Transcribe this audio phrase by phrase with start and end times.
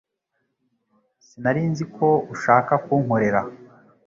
[1.25, 3.41] Sinari nzi ko ushaka kunkorera